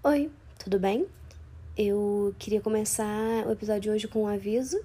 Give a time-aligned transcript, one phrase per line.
[0.00, 0.30] Oi,
[0.60, 1.08] tudo bem?
[1.76, 4.80] Eu queria começar o episódio de hoje com um aviso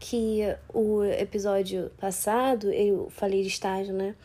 [0.00, 0.40] que
[0.74, 4.16] o episódio passado eu falei de estágio, né?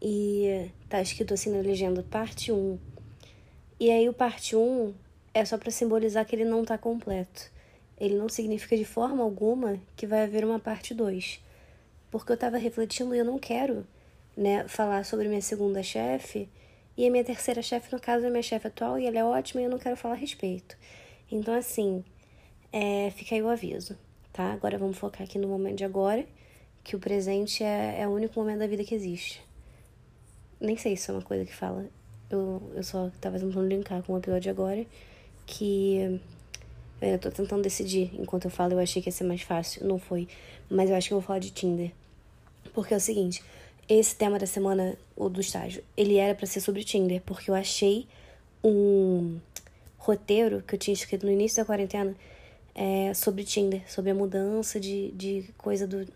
[0.00, 2.78] E tá escrito assim na legenda parte 1.
[3.78, 4.94] E aí o parte 1
[5.34, 7.50] é só para simbolizar que ele não tá completo.
[8.00, 11.38] Ele não significa de forma alguma que vai haver uma parte 2.
[12.10, 13.86] Porque eu tava refletindo e eu não quero,
[14.34, 16.48] né, falar sobre minha segunda chefe
[16.96, 19.60] e a minha terceira chefe, no caso, é minha chefe atual e ela é ótima
[19.60, 20.76] e eu não quero falar a respeito.
[21.30, 22.04] Então, assim,
[22.72, 23.96] é, fica aí o aviso,
[24.32, 24.52] tá?
[24.52, 26.26] Agora vamos focar aqui no momento de agora,
[26.84, 29.42] que o presente é, é o único momento da vida que existe.
[30.60, 31.86] Nem sei se é uma coisa que fala.
[32.30, 34.86] Eu, eu só tava tentando linkar com o episódio de agora,
[35.46, 36.20] que
[37.00, 38.10] eu tô tentando decidir.
[38.18, 39.86] Enquanto eu falo, eu achei que ia ser mais fácil.
[39.86, 40.28] Não foi.
[40.70, 41.90] Mas eu acho que eu vou falar de Tinder.
[42.72, 43.42] Porque é o seguinte,
[43.98, 47.54] esse tema da semana, o do estágio, ele era para ser sobre Tinder, porque eu
[47.54, 48.06] achei
[48.62, 49.38] um
[49.98, 52.14] roteiro que eu tinha escrito no início da quarentena
[52.74, 56.06] é, sobre Tinder, sobre a mudança de, de coisa do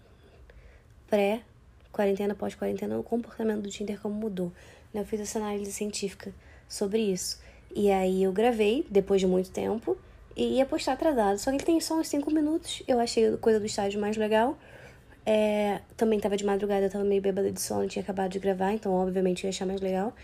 [1.09, 4.53] pré-quarentena, pós-quarentena, o comportamento do Tinder, como mudou.
[4.93, 5.01] Né?
[5.01, 6.33] Eu fiz essa análise científica
[6.69, 7.41] sobre isso.
[7.75, 9.97] E aí eu gravei, depois de muito tempo,
[10.35, 11.39] e ia postar atrasado.
[11.39, 12.83] Só que ele tem só uns 5 minutos.
[12.87, 14.59] Eu achei a coisa do estágio mais legal.
[15.29, 18.73] É, também tava de madrugada, eu tava meio bêbada de sono, tinha acabado de gravar,
[18.73, 20.15] então obviamente eu ia achar mais legal.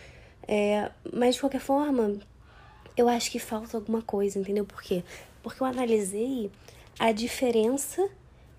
[0.46, 2.18] É, mas de qualquer forma,
[2.96, 4.64] eu acho que falta alguma coisa, entendeu?
[4.64, 5.02] Por quê?
[5.42, 6.52] Porque eu analisei
[7.00, 8.08] a diferença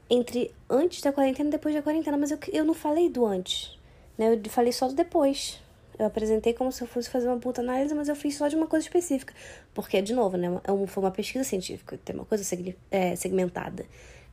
[0.09, 3.79] entre antes da quarentena e depois da quarentena, mas eu, eu não falei do antes,
[4.17, 4.33] né?
[4.33, 5.61] Eu falei só do depois.
[5.97, 8.55] Eu apresentei como se eu fosse fazer uma puta análise, mas eu fiz só de
[8.55, 9.33] uma coisa específica.
[9.73, 10.47] Porque, de novo, né?
[10.63, 12.43] É foi uma pesquisa científica, tem uma coisa
[12.91, 13.85] é, segmentada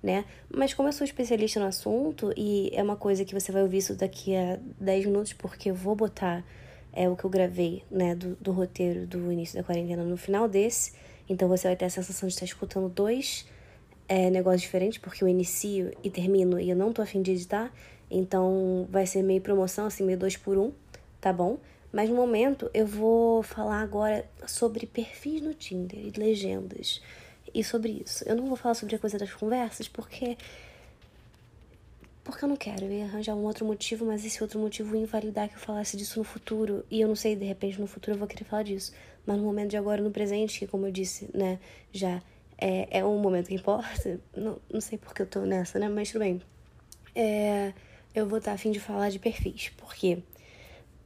[0.02, 0.24] né?
[0.48, 3.78] Mas como eu sou especialista no assunto e é uma coisa que você vai ouvir
[3.78, 6.44] isso daqui a 10 minutos, porque eu vou botar
[6.92, 10.48] é o que eu gravei, né, do, do roteiro do início da quarentena no final
[10.48, 10.92] desse.
[11.28, 13.46] Então você vai ter a sensação de estar escutando dois
[14.08, 17.72] é, negócios diferentes, porque eu inicio e termino e eu não tô afim de editar.
[18.10, 20.72] Então vai ser meio promoção, assim, meio dois por um,
[21.20, 21.58] tá bom?
[21.92, 27.00] Mas no momento eu vou falar agora sobre perfis no Tinder e legendas
[27.54, 28.24] e sobre isso.
[28.26, 30.36] Eu não vou falar sobre a coisa das conversas porque.
[32.22, 32.84] Porque eu não quero.
[32.84, 35.96] Eu ia arranjar um outro motivo, mas esse outro motivo ia invalidar que eu falasse
[35.96, 36.84] disso no futuro.
[36.90, 38.92] E eu não sei, de repente no futuro eu vou querer falar disso.
[39.26, 41.58] Mas no momento de agora, no presente, que como eu disse, né,
[41.92, 42.22] já
[42.58, 44.20] é, é um momento que importa.
[44.36, 45.88] Não, não sei porque eu tô nessa, né?
[45.88, 46.40] Mas tudo bem.
[47.14, 47.72] É,
[48.14, 49.70] eu vou estar a fim de falar de perfis.
[49.70, 50.18] Por quê?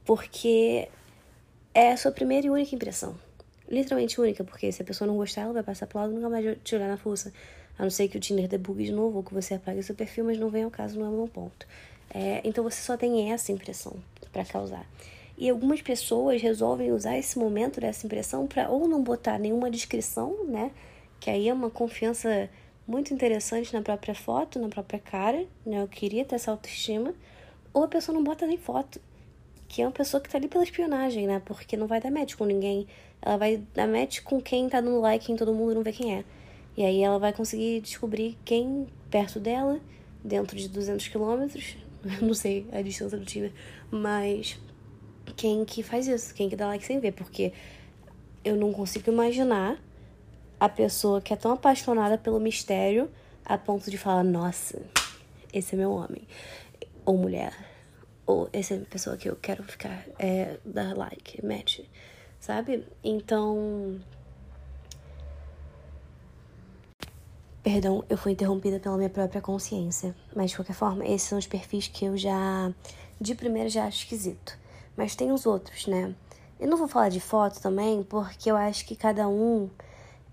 [0.03, 0.89] Porque
[1.73, 3.17] é a sua primeira e única impressão
[3.69, 6.29] literalmente única, porque se a pessoa não gostar, ela vai passar pro lado e nunca
[6.29, 7.33] mais te olhar na força.
[7.77, 10.25] A não ser que o Tinder debugue de novo ou que você apague seu perfil,
[10.25, 11.67] mas não vem ao caso, não é o meu ponto.
[12.09, 13.95] É, então você só tem essa impressão
[14.31, 14.85] para causar.
[15.37, 20.45] E algumas pessoas resolvem usar esse momento dessa impressão para ou não botar nenhuma descrição,
[20.45, 20.71] né?
[21.19, 22.49] Que aí é uma confiança
[22.87, 25.81] muito interessante na própria foto, na própria cara, né?
[25.81, 27.13] Eu queria ter essa autoestima.
[27.73, 29.01] Ou a pessoa não bota nem foto
[29.67, 31.41] que é uma pessoa que tá ali pela espionagem, né?
[31.43, 32.87] Porque não vai dar match com ninguém.
[33.21, 35.91] Ela vai dar match com quem tá dando like em todo mundo e não vê
[35.91, 36.23] quem é.
[36.77, 39.79] E aí ela vai conseguir descobrir quem perto dela,
[40.23, 41.77] dentro de 200 quilômetros,
[42.21, 43.51] não sei a distância do Tinder,
[43.89, 44.59] mas
[45.35, 47.53] quem que faz isso, quem que dá like sem ver, porque
[48.43, 49.81] eu não consigo imaginar
[50.59, 53.09] a pessoa que é tão apaixonada pelo mistério
[53.45, 54.81] a ponto de falar, nossa,
[55.53, 56.23] esse é meu homem
[57.05, 57.74] ou mulher
[58.25, 61.81] ou essa é a pessoa que eu quero ficar, é, dar like, match,
[62.39, 62.85] sabe?
[63.03, 63.99] Então.
[67.61, 70.15] Perdão, eu fui interrompida pela minha própria consciência.
[70.35, 72.71] Mas de qualquer forma, esses são os perfis que eu já.
[73.19, 74.57] De primeira já acho esquisito.
[74.95, 76.13] Mas tem os outros, né?
[76.59, 79.69] Eu não vou falar de foto também, porque eu acho que cada um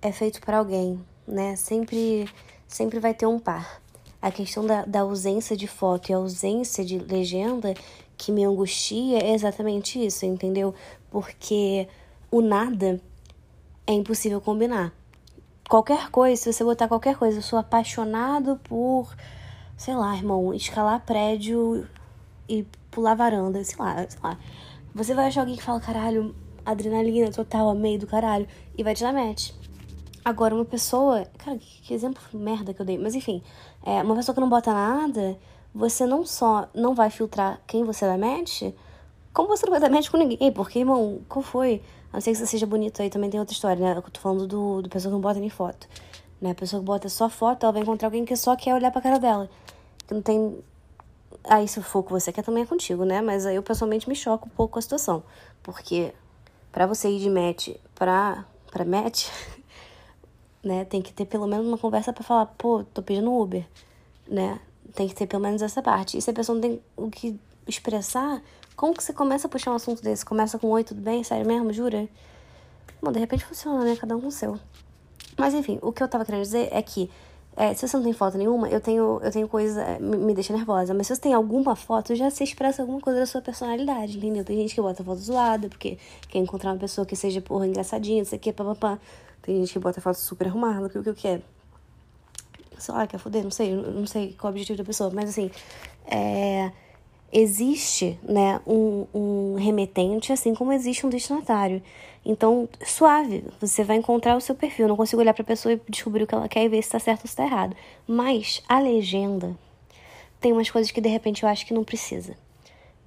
[0.00, 1.56] é feito para alguém, né?
[1.56, 2.28] Sempre,
[2.68, 3.81] sempre vai ter um par
[4.22, 7.74] a questão da, da ausência de foto e ausência de legenda
[8.16, 10.72] que me angustia é exatamente isso, entendeu?
[11.10, 11.88] Porque
[12.30, 13.00] o nada
[13.84, 14.92] é impossível combinar.
[15.68, 19.12] Qualquer coisa, se você botar qualquer coisa, eu sou apaixonado por,
[19.76, 21.84] sei lá, irmão, escalar prédio
[22.48, 24.38] e pular varanda, sei lá, sei lá.
[24.94, 26.34] Você vai achar alguém que fala, caralho,
[26.64, 28.46] adrenalina total, amei do caralho,
[28.76, 29.50] e vai te dar match.
[30.24, 31.26] Agora, uma pessoa.
[31.38, 32.98] Cara, que exemplo merda que eu dei.
[32.98, 33.42] Mas enfim,
[33.84, 35.36] é, uma pessoa que não bota nada,
[35.74, 38.72] você não só não vai filtrar quem você dá match,
[39.32, 40.52] como você não vai dar match com ninguém.
[40.52, 41.82] Porque, irmão, qual foi?
[42.12, 43.96] A não ser que você seja bonito aí, também tem outra história, né?
[43.96, 45.88] Eu tô falando do, do pessoa que não bota nem foto.
[46.40, 46.50] Né?
[46.50, 49.00] A pessoa que bota só foto, ela vai encontrar alguém que só quer olhar pra
[49.00, 49.48] cara dela.
[50.06, 50.62] Que não tem.
[51.44, 53.20] Aí, se for o você quer, também é contigo, né?
[53.20, 55.24] Mas aí eu pessoalmente me choco um pouco com a situação.
[55.62, 56.12] Porque
[56.70, 59.28] para você ir de match pra pra match,
[60.62, 60.84] né?
[60.84, 63.66] Tem que ter pelo menos uma conversa para falar, pô, tô pedindo Uber,
[64.28, 64.60] né?
[64.94, 66.18] Tem que ter pelo menos essa parte.
[66.18, 68.42] E se a pessoa não tem o que expressar,
[68.76, 70.24] como que você começa a puxar um assunto desse?
[70.24, 71.22] Começa com oi, tudo bem?
[71.24, 71.72] Sério mesmo?
[71.72, 72.08] Jura?
[73.00, 73.96] Bom, de repente funciona, né?
[73.96, 74.58] Cada um com o seu.
[75.38, 77.10] Mas enfim, o que eu tava querendo dizer é que
[77.54, 79.98] é, se você não tem foto nenhuma, eu tenho, eu tenho coisa.
[80.00, 80.94] Me, me deixa nervosa.
[80.94, 84.44] Mas se você tem alguma foto, já se expressa alguma coisa da sua personalidade, entendeu?
[84.44, 85.98] Tem gente que bota foto zoada, porque
[86.28, 88.98] quer encontrar uma pessoa que seja, porra, engraçadinha, não sei o que, papapá.
[89.42, 91.42] Tem gente que bota foto super arrumada, que o que eu quero.
[92.78, 95.30] Sei lá, quer foder, não sei, não sei qual é o objetivo da pessoa, mas
[95.30, 95.50] assim,
[96.06, 96.72] é,
[97.32, 101.82] existe, né, um, um remetente, assim como existe um destinatário.
[102.24, 104.86] Então, suave, você vai encontrar o seu perfil.
[104.86, 106.88] não consigo olhar para a pessoa e descobrir o que ela quer e ver se
[106.88, 107.74] está certo ou se está errado.
[108.06, 109.56] Mas a legenda
[110.40, 112.36] tem umas coisas que de repente eu acho que não precisa,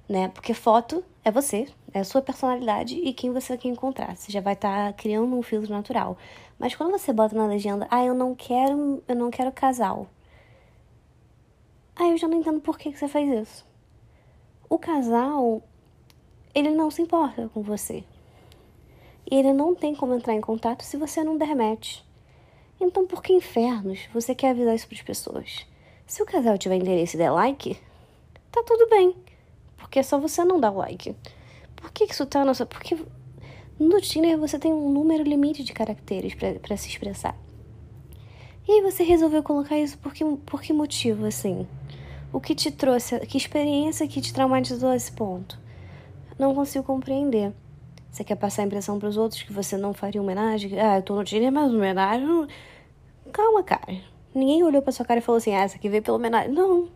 [0.08, 0.28] né?
[0.28, 4.16] Porque foto é você, é a sua personalidade e quem você quer encontrar.
[4.16, 6.16] Você já vai estar tá criando um filtro natural.
[6.58, 10.06] Mas quando você bota na legenda, ah, eu não quero, eu não quero casal.
[11.94, 13.66] Aí eu já não entendo por que, que você faz isso.
[14.68, 15.62] O casal,
[16.54, 18.04] ele não se importa com você.
[19.30, 22.00] E ele não tem como entrar em contato se você não der match.
[22.80, 25.66] Então, por que infernos você quer avisar isso para as pessoas?
[26.06, 27.78] Se o casal tiver interesse e der like,
[28.52, 29.16] tá tudo bem.
[29.76, 31.16] Porque é só você não dar like.
[31.86, 32.66] Por que isso tá nossa?
[32.66, 32.98] Porque
[33.78, 37.36] no Tinder você tem um número limite de caracteres para se expressar.
[38.66, 41.64] E aí você resolveu colocar isso por que, por que motivo, assim?
[42.32, 45.60] O que te trouxe, que experiência que te traumatizou a esse ponto?
[46.36, 47.52] Não consigo compreender.
[48.10, 50.80] Você quer passar a impressão para os outros que você não faria homenagem?
[50.80, 52.48] Ah, eu tô no Tinder, mas homenagem.
[53.32, 53.96] Calma, cara.
[54.34, 56.50] Ninguém olhou pra sua cara e falou assim: ah, essa aqui veio pela homenagem.
[56.50, 56.88] Não.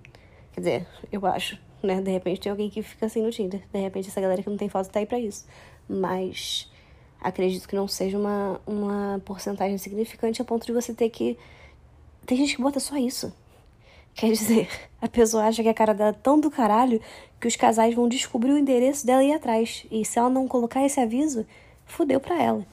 [0.52, 2.00] Quer dizer, eu acho, né?
[2.00, 3.62] De repente tem alguém que fica assim no Tinder.
[3.72, 5.46] De repente essa galera que não tem foto tá aí pra isso.
[5.88, 6.70] Mas
[7.20, 11.38] acredito que não seja uma, uma porcentagem significante a ponto de você ter que.
[12.26, 13.32] Tem gente que bota só isso.
[14.14, 14.68] Quer dizer,
[15.00, 17.00] a pessoa acha que a cara dela é tão do caralho
[17.40, 19.86] que os casais vão descobrir o endereço dela e ir atrás.
[19.90, 21.46] E se ela não colocar esse aviso,
[21.86, 22.66] fudeu pra ela.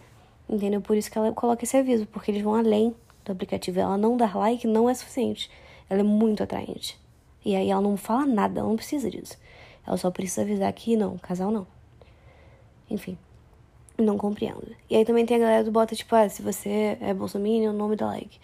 [0.50, 0.82] Entendeu?
[0.82, 3.80] Por isso que ela coloca esse aviso, porque eles vão além do aplicativo.
[3.80, 5.50] Ela não dar like não é suficiente.
[5.90, 7.00] Ela é muito atraente.
[7.48, 9.38] E aí ela não fala nada, ela não precisa disso.
[9.86, 11.66] Ela só precisa avisar que não, casal não.
[12.90, 13.18] Enfim,
[13.98, 14.76] não compreendo.
[14.90, 17.96] E aí também tem a galera do bota, tipo, ah, se você é bolsominion, nome
[17.96, 18.38] da like.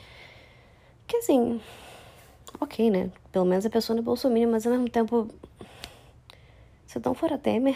[1.05, 1.59] Que assim,
[2.61, 3.11] ok, né?
[3.29, 5.27] Pelo menos a pessoa não é bolsominion, mas ao mesmo tempo
[6.88, 7.75] se não for a Temer,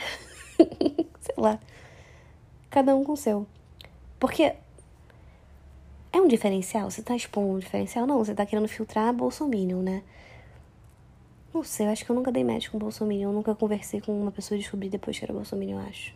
[1.19, 1.59] sei lá.
[2.69, 3.45] Cada um com o seu.
[4.17, 4.55] Porque
[6.13, 6.89] é um diferencial?
[6.89, 8.07] Você tá expondo um diferencial?
[8.07, 10.03] Não, você tá querendo filtrar Bolsonaro, né?
[11.57, 12.77] Não sei, eu acho que eu nunca dei match com.
[13.11, 16.13] Eu nunca conversei com uma pessoa e descobri depois que era Bolsonaro, eu acho.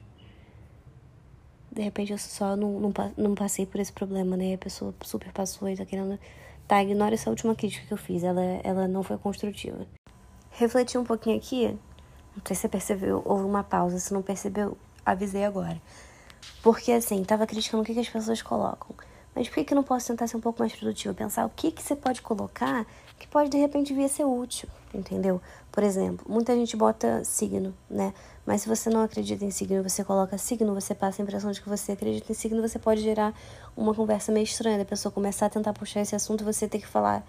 [1.71, 4.53] De repente eu só não, não, não passei por esse problema, né?
[4.53, 6.19] A pessoa super passou e tá querendo.
[6.67, 8.23] Tá, ignora essa última crítica que eu fiz.
[8.23, 9.87] Ela, ela não foi construtiva.
[10.51, 11.75] Refletir um pouquinho aqui
[12.35, 13.97] não sei se você percebeu, houve uma pausa.
[13.97, 15.81] Se não percebeu, avisei agora.
[16.61, 18.95] Porque assim, tava criticando o que, que as pessoas colocam.
[19.33, 21.15] Mas por que, que eu não posso tentar ser um pouco mais produtiva?
[21.15, 22.85] Pensar o que, que você pode colocar
[23.21, 25.39] que pode de repente vir a ser útil, entendeu?
[25.71, 28.13] Por exemplo, muita gente bota signo, né?
[28.45, 31.61] Mas se você não acredita em signo, você coloca signo, você passa a impressão de
[31.61, 33.33] que você acredita em signo, você pode gerar
[33.77, 36.87] uma conversa meio estranha, da pessoa começar a tentar puxar esse assunto, você ter que
[36.87, 37.23] falar: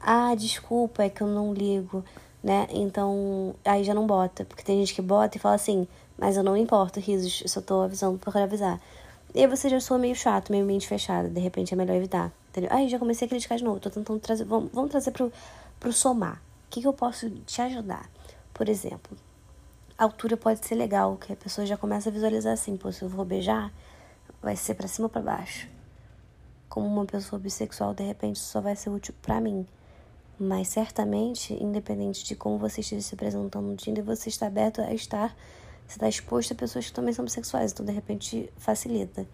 [0.00, 2.04] "Ah, desculpa, é que eu não ligo"
[2.44, 2.66] né?
[2.70, 4.44] Então, aí já não bota.
[4.44, 7.62] Porque tem gente que bota e fala assim, mas eu não importo, risos, eu só
[7.62, 8.78] tô avisando por avisar.
[9.34, 12.32] E aí você já soa meio chato, meio mente fechada, de repente é melhor evitar.
[12.50, 12.70] Entendeu?
[12.72, 14.44] Aí já comecei a criticar de novo, tô tentando trazer.
[14.44, 15.32] Vamos, vamos trazer pro,
[15.80, 16.36] pro somar.
[16.66, 18.08] O que, que eu posso te ajudar?
[18.52, 19.16] Por exemplo,
[19.98, 23.02] a altura pode ser legal, que a pessoa já começa a visualizar assim, pô, se
[23.02, 23.72] eu vou beijar,
[24.40, 25.68] vai ser para cima ou pra baixo.
[26.68, 29.66] Como uma pessoa bissexual, de repente, só vai ser útil para mim.
[30.38, 34.92] Mas certamente, independente de como você esteja se apresentando no Tinder, você está aberto a
[34.92, 35.36] estar,
[35.86, 39.26] você está exposto a pessoas que também são bissexuais, então de repente facilita.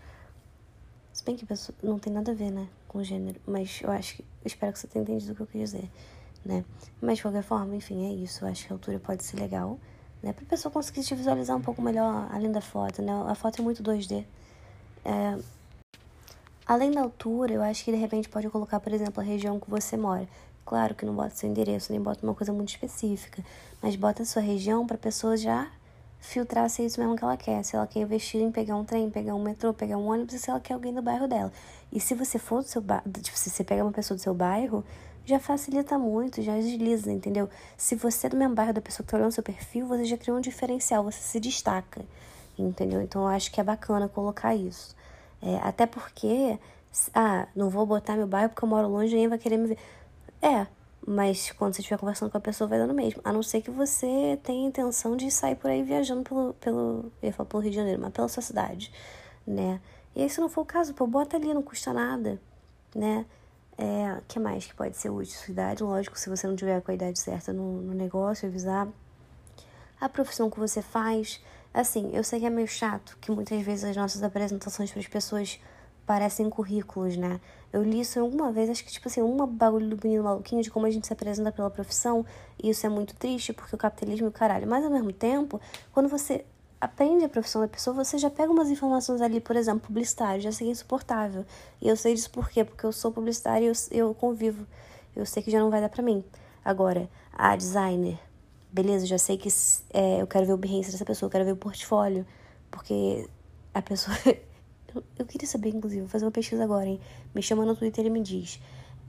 [1.12, 4.16] Se bem que pessoa, não tem nada a ver, né, com gênero, mas eu acho
[4.16, 5.90] que, eu espero que você tenha entendido o que eu quis dizer,
[6.45, 6.64] né.
[7.00, 8.45] Mas de qualquer forma, enfim, é isso.
[8.45, 9.78] Eu acho que a altura pode ser legal,
[10.23, 13.12] né, pra pessoa conseguir te visualizar um pouco melhor além da foto, né.
[13.26, 14.25] A foto é muito 2D.
[15.04, 15.38] É,
[16.71, 19.69] Além da altura, eu acho que de repente pode colocar, por exemplo, a região que
[19.69, 20.28] você mora.
[20.64, 23.45] Claro que não bota seu endereço, nem bota uma coisa muito específica,
[23.83, 25.69] mas bota a sua região para pessoa já
[26.21, 27.65] filtrar se é isso mesmo que ela quer.
[27.65, 30.50] Se ela quer investir em pegar um trem, pegar um metrô, pegar um ônibus, se
[30.50, 31.53] ela quer alguém do bairro dela.
[31.91, 34.35] E se você for do seu bairro, tipo, se você pegar uma pessoa do seu
[34.35, 34.85] bairro,
[35.25, 37.49] já facilita muito, já agiliza, entendeu?
[37.77, 40.17] Se você é do mesmo bairro da pessoa que tá olhando seu perfil, você já
[40.17, 42.05] criou um diferencial, você se destaca,
[42.59, 43.00] entendeu?
[43.03, 44.95] Então eu acho que é bacana colocar isso.
[45.43, 46.59] É, até porque,
[47.15, 49.69] ah, não vou botar meu bairro porque eu moro longe e ninguém vai querer me
[49.69, 49.79] ver.
[50.43, 50.67] É,
[51.07, 53.21] mas quando você estiver conversando com a pessoa, vai dando mesmo.
[53.25, 57.33] A não ser que você tenha intenção de sair por aí viajando pelo, pelo, eu
[57.33, 58.92] falar pelo Rio de Janeiro, mas pela sua cidade,
[59.47, 59.80] né?
[60.14, 62.40] E aí, se não for o caso, pô, bota ali, não custa nada,
[62.95, 63.25] né?
[63.78, 65.38] É, que mais que pode ser útil?
[65.38, 68.87] Sua idade, lógico, se você não tiver com a idade certa no, no negócio, avisar.
[70.00, 71.40] A profissão que você faz.
[71.73, 75.07] Assim, eu sei que é meio chato, que muitas vezes as nossas apresentações para as
[75.07, 75.61] pessoas
[76.11, 77.40] parecem currículos, né?
[77.73, 80.69] Eu li isso alguma vez, acho que, tipo assim, uma bagulho do menino maluquinho de
[80.69, 82.26] como a gente se apresenta pela profissão,
[82.61, 84.67] e isso é muito triste, porque o capitalismo o caralho.
[84.67, 85.61] Mas, ao mesmo tempo,
[85.93, 86.45] quando você
[86.81, 90.50] aprende a profissão da pessoa, você já pega umas informações ali, por exemplo, publicitário, já
[90.50, 91.47] sei que é insuportável.
[91.81, 92.64] E eu sei disso por quê?
[92.64, 93.75] Porque eu sou publicitária e eu,
[94.09, 94.67] eu convivo.
[95.14, 96.25] Eu sei que já não vai dar pra mim.
[96.64, 98.19] Agora, a designer,
[98.73, 99.49] beleza, já sei que
[99.95, 102.26] é, eu quero ver o Behance dessa pessoa, eu quero ver o portfólio,
[102.69, 103.29] porque
[103.73, 104.17] a pessoa.
[105.19, 107.01] eu queria saber, inclusive, vou fazer uma pesquisa agora, hein?
[107.35, 108.61] Me chama no Twitter e me diz.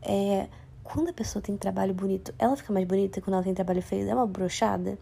[0.02, 0.48] É,
[0.84, 4.10] quando a pessoa tem trabalho bonito, ela fica mais bonita quando ela tem trabalho feio?
[4.10, 4.98] É uma brochada?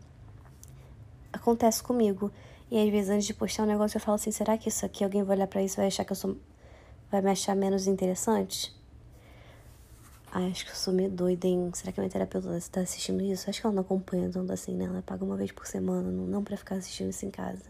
[1.32, 2.32] Acontece comigo.
[2.72, 5.04] E às vezes antes de postar um negócio eu falo assim, será que isso aqui
[5.04, 6.38] alguém vai olhar para isso e vai achar que eu sou
[7.12, 8.76] vai me achar menos interessante?
[10.32, 11.72] Ai, acho que eu sou meio doida, hein?
[11.74, 13.50] Será que a minha terapeuta está assistindo isso?
[13.50, 14.86] Acho que ela não acompanha tanto assim, né?
[14.86, 17.64] Ela paga uma vez por semana, não, não pra ficar assistindo isso em casa.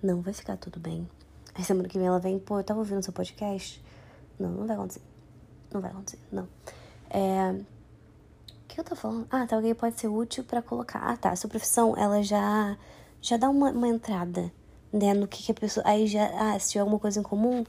[0.00, 1.08] Não, vai ficar tudo bem.
[1.56, 3.82] Aí semana que vem ela vem, pô, eu tava ouvindo seu podcast.
[4.38, 5.00] Não, não vai acontecer.
[5.72, 6.46] Não vai acontecer, não.
[7.08, 7.52] É.
[7.52, 9.26] O que eu tô falando?
[9.30, 10.98] Ah, tá, alguém pode ser útil para colocar.
[10.98, 11.34] Ah, tá.
[11.34, 12.76] Sua profissão, ela já
[13.20, 14.52] já dá uma, uma entrada,
[14.92, 15.84] né, no que, que a pessoa.
[15.86, 17.64] Aí já, ah, se tiver alguma coisa em comum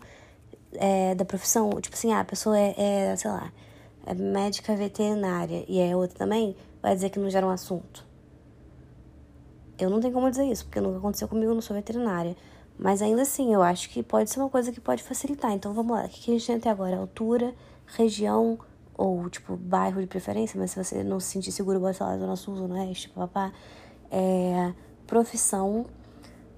[0.74, 3.52] é, da profissão, tipo assim, ah, a pessoa é, é, sei lá,
[4.06, 8.06] é médica veterinária e é outra também, vai dizer que não gera um assunto.
[9.80, 12.36] Eu não tenho como dizer isso, porque nunca aconteceu comigo, eu não sou veterinária.
[12.78, 15.52] Mas ainda assim, eu acho que pode ser uma coisa que pode facilitar.
[15.52, 16.98] Então vamos lá, o que a gente tem até agora?
[16.98, 17.54] Altura,
[17.88, 18.60] região,
[18.96, 22.36] ou tipo, bairro de preferência, mas se você não se sentir seguro, bota lá, Zona
[22.36, 23.52] Sul, Zona Oeste, papá.
[24.12, 24.74] É
[25.08, 25.86] profissão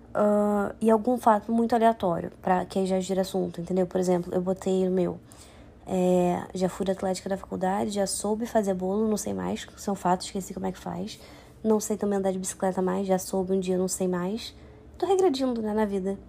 [0.09, 3.85] uh, e algum fato muito aleatório, para que já gira assunto, entendeu?
[3.85, 5.19] Por exemplo, eu botei no meu.
[5.85, 9.95] É, já fui da atlética da faculdade, já soube fazer bolo, não sei mais, são
[9.95, 11.19] fatos, esqueci como é que faz.
[11.63, 14.53] Não sei também andar de bicicleta mais, já soube um dia, não sei mais.
[14.99, 16.19] Tô regredindo, né, na vida.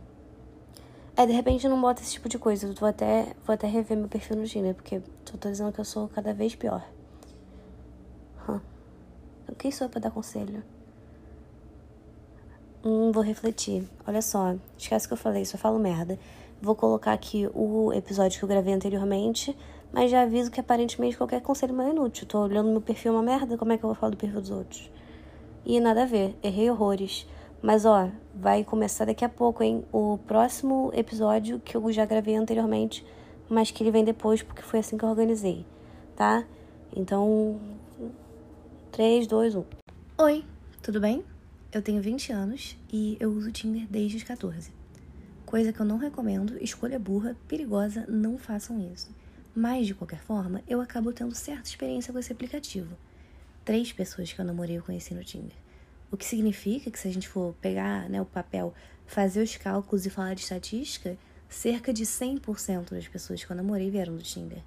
[1.17, 2.69] É, de repente não bota esse tipo de coisa.
[2.69, 5.81] Eu vou até, vou até rever meu perfil no Tinder, porque tô, tô dizendo que
[5.81, 6.89] eu sou cada vez pior.
[8.49, 8.61] Hum.
[9.59, 10.63] Quem sou eu pra dar conselho?
[12.85, 13.89] Hum, vou refletir.
[14.07, 16.17] Olha só, esquece que eu falei, só falo merda.
[16.63, 19.57] Vou colocar aqui o episódio que eu gravei anteriormente,
[19.93, 22.25] mas já aviso que aparentemente qualquer conselho é inútil.
[22.25, 24.51] Tô olhando meu perfil uma merda, como é que eu vou falar do perfil dos
[24.51, 24.89] outros?
[25.67, 27.27] E nada a ver, errei horrores.
[27.63, 29.85] Mas ó, vai começar daqui a pouco, hein?
[29.93, 33.05] O próximo episódio que eu já gravei anteriormente,
[33.51, 35.67] mas que ele vem depois porque foi assim que eu organizei,
[36.17, 36.45] tá?
[36.97, 37.61] Então,
[38.91, 39.65] 3, 2, 1.
[40.19, 40.45] Oi,
[40.83, 41.23] tudo bem?
[41.71, 44.73] Eu tenho 20 anos e eu uso Tinder desde os 14.
[45.45, 49.11] Coisa que eu não recomendo, escolha burra, perigosa, não façam isso.
[49.55, 52.97] Mas, de qualquer forma, eu acabo tendo certa experiência com esse aplicativo.
[53.65, 55.57] Três pessoas que eu namorei eu conheci no Tinder.
[56.11, 58.75] O que significa que se a gente for pegar né, o papel,
[59.07, 61.17] fazer os cálculos e falar de estatística,
[61.49, 64.63] cerca de 100% das pessoas que eu namorei vieram do Tinder.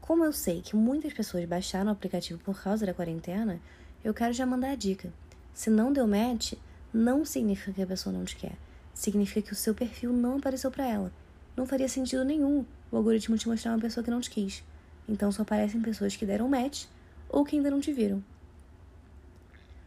[0.00, 3.60] Como eu sei que muitas pessoas baixaram o aplicativo por causa da quarentena,
[4.02, 5.12] eu quero já mandar a dica.
[5.52, 6.54] Se não deu match,
[6.92, 8.56] não significa que a pessoa não te quer.
[8.92, 11.12] Significa que o seu perfil não apareceu para ela.
[11.56, 14.62] Não faria sentido nenhum o algoritmo te mostrar uma pessoa que não te quis.
[15.08, 16.86] Então só aparecem pessoas que deram match
[17.28, 18.22] ou que ainda não te viram.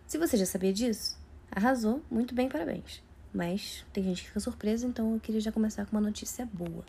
[0.07, 1.17] Se você já sabia disso,
[1.51, 3.03] arrasou, muito bem, parabéns.
[3.33, 6.85] Mas tem gente que fica surpresa, então eu queria já começar com uma notícia boa.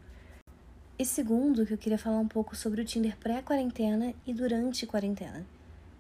[0.99, 5.45] E segundo, que eu queria falar um pouco sobre o Tinder pré-quarentena e durante quarentena.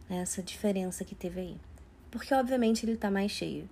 [0.08, 1.60] Essa diferença que teve aí
[2.10, 3.68] porque obviamente ele tá mais cheio.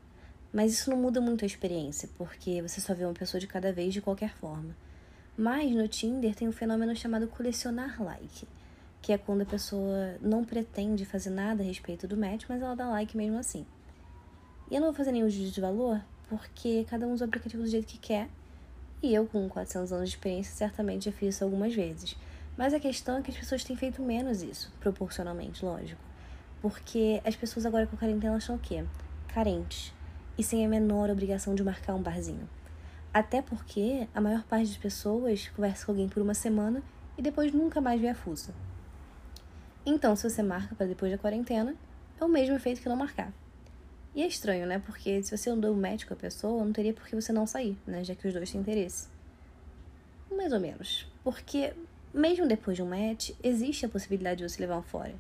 [0.53, 3.73] Mas isso não muda muito a experiência, porque você só vê uma pessoa de cada
[3.73, 4.77] vez de qualquer forma.
[5.37, 8.47] Mas no Tinder tem um fenômeno chamado colecionar like,
[9.07, 12.75] que é quando a pessoa não pretende fazer nada a respeito do match, mas ela
[12.75, 13.65] dá like mesmo assim.
[14.69, 17.63] E eu não vou fazer nenhum juízo de valor, porque cada um usa o aplicativo
[17.63, 18.29] do jeito que quer,
[19.01, 22.17] e eu, com 400 anos de experiência, certamente já fiz isso algumas vezes.
[22.59, 26.03] Mas a questão é que as pessoas têm feito menos isso, proporcionalmente, lógico.
[26.61, 28.85] Porque as pessoas agora com a quarentena estão o quê?
[29.29, 29.95] Carentes.
[30.37, 32.49] E sem a menor obrigação de marcar um barzinho.
[33.15, 36.83] Até porque a maior parte das pessoas conversa com alguém por uma semana
[37.17, 38.53] e depois nunca mais vê a fuça.
[39.89, 41.73] Então, se você marca para depois da quarentena,
[42.21, 43.33] é o mesmo efeito que não marcar.
[44.17, 44.81] E é estranho, né?
[44.85, 47.79] Porque se você andou match com a pessoa, não teria por que você não sair,
[47.87, 48.03] né?
[48.03, 49.07] Já que os dois têm interesse.
[50.29, 51.07] Mais ou menos.
[51.23, 51.73] Porque,
[52.13, 55.15] mesmo depois de um match, existe a possibilidade de você levar um fora.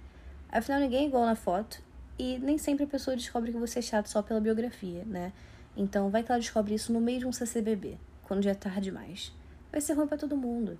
[0.49, 1.80] Afinal, ninguém é igual na foto
[2.18, 5.32] e nem sempre a pessoa descobre que você é chato só pela biografia, né?
[5.76, 8.80] Então, vai que ela descobre isso no meio de um CCBB, quando já é tarde
[8.80, 9.32] demais.
[9.70, 10.76] Vai ser ruim para todo mundo.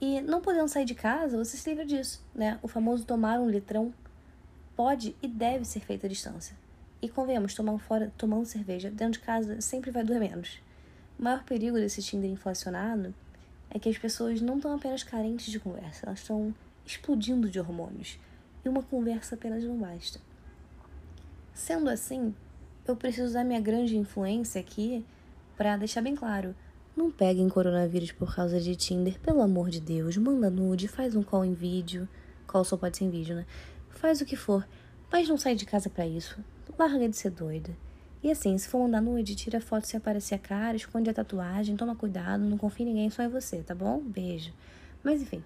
[0.00, 2.58] E não podendo sair de casa, você se livra disso, né?
[2.62, 3.92] O famoso tomar um litrão
[4.76, 6.56] pode e deve ser feito à distância.
[7.02, 10.60] E convenhamos, tomar um fora, tomando cerveja dentro de casa sempre vai doer menos.
[11.18, 13.12] O maior perigo desse Tinder inflacionado
[13.70, 16.54] é que as pessoas não estão apenas carentes de conversa, elas estão
[16.86, 18.18] explodindo de hormônios.
[18.64, 20.20] E uma conversa apenas não basta.
[21.52, 22.34] Sendo assim,
[22.86, 25.04] eu preciso usar minha grande influência aqui
[25.56, 26.54] para deixar bem claro.
[26.98, 30.16] Não peguem coronavírus por causa de Tinder, pelo amor de Deus.
[30.16, 32.08] Manda nude, faz um call em vídeo.
[32.44, 33.46] Call só pode ser em vídeo, né?
[33.88, 34.66] Faz o que for,
[35.08, 36.36] mas não sai de casa para isso.
[36.76, 37.70] Larga de ser doida.
[38.20, 41.76] E assim, se for mandar nude, tira foto se aparecer a cara, esconde a tatuagem,
[41.76, 44.00] toma cuidado, não confia em ninguém, só é você, tá bom?
[44.00, 44.52] Beijo.
[45.00, 45.44] Mas enfim,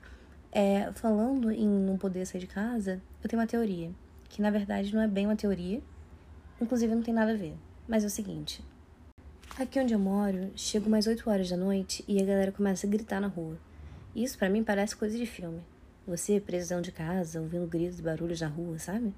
[0.51, 3.91] é, falando em não poder sair de casa, eu tenho uma teoria,
[4.31, 5.83] que na verdade não é bem uma teoria,
[6.59, 7.55] inclusive não tem nada a ver.
[7.87, 8.65] Mas é o seguinte:
[9.59, 12.91] aqui onde eu moro, chego mais 8 horas da noite e a galera começa a
[12.91, 13.59] gritar na rua.
[14.15, 15.61] Isso para mim parece coisa de filme.
[16.07, 19.13] Você, presão de casa, ouvindo gritos e barulhos na rua, sabe?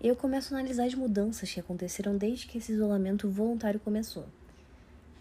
[0.00, 4.26] eu começo a analisar as mudanças que aconteceram desde que esse isolamento voluntário começou.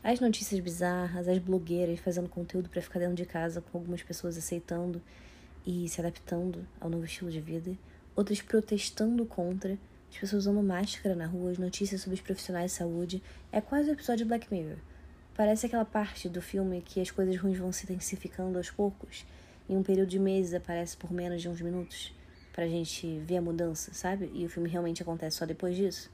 [0.03, 4.38] As notícias bizarras, as blogueiras fazendo conteúdo para ficar dentro de casa com algumas pessoas
[4.38, 5.01] aceitando
[5.65, 7.72] e se adaptando ao novo estilo de vida,
[8.13, 9.77] outras protestando contra,
[10.13, 13.24] as pessoas usando máscara na rua, as notícias sobre os profissionais de saúde.
[13.51, 14.77] É quase um episódio de Black Mirror.
[15.36, 19.25] Parece aquela parte do filme que as coisas ruins vão se intensificando aos poucos,
[19.67, 22.13] em um período de meses aparece por menos de uns minutos
[22.51, 24.29] pra gente ver a mudança, sabe?
[24.34, 26.12] E o filme realmente acontece só depois disso.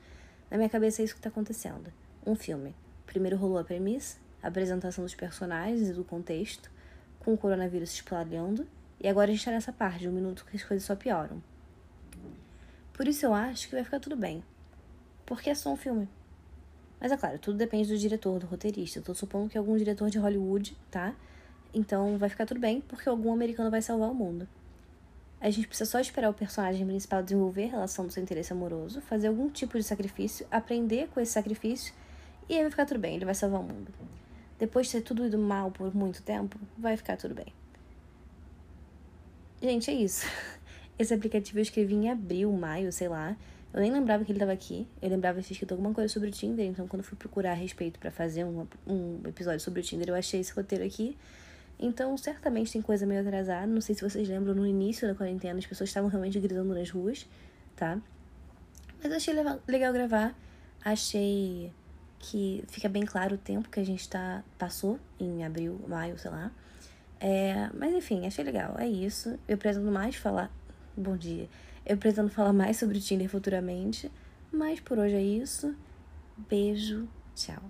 [0.49, 1.91] Na minha cabeça é isso que tá acontecendo.
[2.25, 2.73] Um filme.
[3.05, 6.71] Primeiro rolou a premissa, a apresentação dos personagens e do contexto,
[7.19, 8.65] com o coronavírus se espalhando,
[9.01, 11.41] e agora a gente tá nessa parte, um minuto que as coisas só pioram.
[12.99, 14.43] Por isso eu acho que vai ficar tudo bem.
[15.25, 16.05] Porque é só um filme.
[16.99, 18.99] Mas é claro, tudo depende do diretor, do roteirista.
[18.99, 21.15] Eu tô supondo que algum diretor de Hollywood, tá?
[21.73, 24.45] Então vai ficar tudo bem, porque algum americano vai salvar o mundo.
[25.39, 28.99] A gente precisa só esperar o personagem principal desenvolver a relação do seu interesse amoroso,
[28.99, 31.93] fazer algum tipo de sacrifício, aprender com esse sacrifício
[32.49, 33.93] e aí vai ficar tudo bem, ele vai salvar o mundo.
[34.57, 37.47] Depois de ter tudo ido mal por muito tempo, vai ficar tudo bem.
[39.61, 40.25] Gente, é isso.
[40.99, 43.37] Esse aplicativo eu escrevi em abril, maio, sei lá.
[43.73, 44.85] Eu nem lembrava que ele estava aqui.
[45.01, 47.51] Eu lembrava de ter escrito alguma coisa sobre o Tinder, então quando eu fui procurar
[47.51, 51.17] a respeito para fazer um, um episódio sobre o Tinder, eu achei esse roteiro aqui.
[51.79, 53.65] Então, certamente tem coisa meio atrasada.
[53.65, 56.89] Não sei se vocês lembram, no início da quarentena as pessoas estavam realmente gritando nas
[56.89, 57.25] ruas,
[57.77, 57.97] tá?
[59.01, 60.35] Mas achei legal gravar.
[60.83, 61.71] Achei
[62.19, 66.29] que fica bem claro o tempo que a gente tá, passou em abril, maio, sei
[66.29, 66.51] lá.
[67.17, 68.75] É, mas enfim, achei legal.
[68.77, 69.39] É isso.
[69.47, 70.51] Eu pretendo mais falar.
[70.99, 71.47] Bom dia.
[71.85, 74.11] Eu pretendo falar mais sobre o Tinder futuramente.
[74.51, 75.73] Mas por hoje é isso.
[76.49, 77.07] Beijo.
[77.33, 77.63] Tchau.